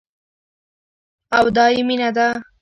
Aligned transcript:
او 1.37 1.45
دايې 1.55 1.81
مينه 1.87 2.09
ده. 2.17 2.27